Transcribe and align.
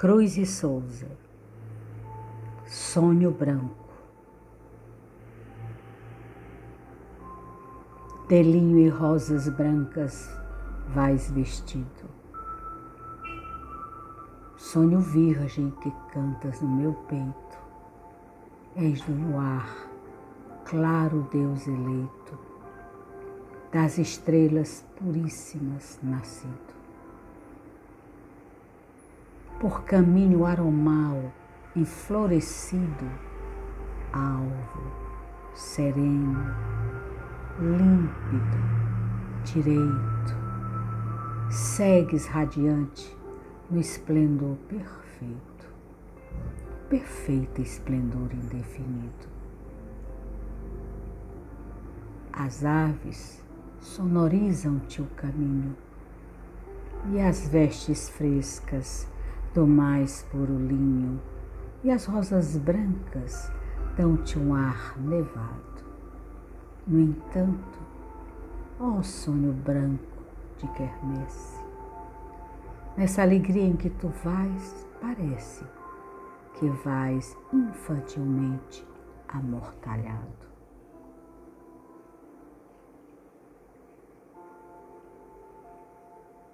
Cruz 0.00 0.38
e 0.38 0.46
Souza, 0.46 1.10
Sonho 2.66 3.30
Branco, 3.32 3.86
de 8.26 8.42
linho 8.42 8.78
e 8.78 8.88
rosas 8.88 9.46
brancas 9.50 10.26
vais 10.94 11.30
vestido. 11.32 12.08
Sonho 14.56 15.00
virgem 15.00 15.70
que 15.82 15.92
cantas 16.14 16.62
no 16.62 16.68
meu 16.70 16.94
peito, 17.06 17.58
és 18.76 19.02
do 19.02 19.12
luar, 19.12 19.86
claro 20.64 21.28
Deus 21.30 21.66
eleito, 21.66 22.38
das 23.70 23.98
estrelas 23.98 24.82
puríssimas 24.96 26.00
nascido 26.02 26.79
por 29.60 29.84
caminho 29.84 30.46
aromal 30.46 31.30
enflorescido, 31.76 33.06
alvo, 34.10 34.90
sereno, 35.54 36.42
límpido, 37.60 38.56
direito, 39.44 40.34
segues 41.50 42.26
radiante 42.26 43.14
no 43.70 43.78
esplendor 43.78 44.56
perfeito, 44.66 45.66
perfeito 46.88 47.60
esplendor 47.60 48.32
indefinido. 48.32 49.28
As 52.32 52.64
aves 52.64 53.44
sonorizam-te 53.78 55.02
o 55.02 55.06
caminho 55.16 55.76
e 57.12 57.20
as 57.20 57.46
vestes 57.46 58.08
frescas 58.08 59.09
do 59.54 59.66
mais 59.66 60.22
puro 60.30 60.56
linho, 60.58 61.20
e 61.82 61.90
as 61.90 62.04
rosas 62.04 62.56
brancas 62.56 63.50
dão-te 63.96 64.38
um 64.38 64.54
ar 64.54 64.98
nevado. 64.98 65.84
No 66.86 67.00
entanto, 67.00 67.78
ó 68.78 69.02
sonho 69.02 69.52
branco 69.52 70.22
de 70.58 70.66
quermesse, 70.68 71.58
nessa 72.96 73.22
alegria 73.22 73.64
em 73.64 73.76
que 73.76 73.90
tu 73.90 74.08
vais, 74.22 74.86
parece 75.00 75.64
que 76.54 76.68
vais 76.84 77.36
infantilmente 77.52 78.86
amortalhado. 79.28 80.50